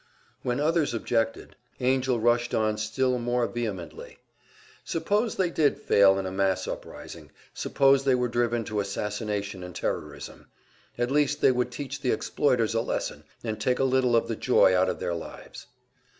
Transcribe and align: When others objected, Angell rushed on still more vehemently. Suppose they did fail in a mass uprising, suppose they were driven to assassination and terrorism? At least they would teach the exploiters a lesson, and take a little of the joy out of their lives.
When 0.41 0.59
others 0.59 0.95
objected, 0.95 1.55
Angell 1.79 2.19
rushed 2.19 2.55
on 2.55 2.79
still 2.79 3.19
more 3.19 3.45
vehemently. 3.45 4.17
Suppose 4.83 5.35
they 5.35 5.51
did 5.51 5.77
fail 5.79 6.17
in 6.17 6.25
a 6.25 6.31
mass 6.31 6.67
uprising, 6.67 7.29
suppose 7.53 8.03
they 8.03 8.15
were 8.15 8.27
driven 8.27 8.63
to 8.63 8.79
assassination 8.79 9.61
and 9.63 9.75
terrorism? 9.75 10.47
At 10.97 11.11
least 11.11 11.41
they 11.41 11.51
would 11.51 11.69
teach 11.69 12.01
the 12.01 12.09
exploiters 12.13 12.73
a 12.73 12.81
lesson, 12.81 13.25
and 13.43 13.61
take 13.61 13.77
a 13.77 13.83
little 13.83 14.15
of 14.15 14.27
the 14.27 14.35
joy 14.35 14.75
out 14.75 14.89
of 14.89 14.99
their 14.99 15.13
lives. 15.13 15.67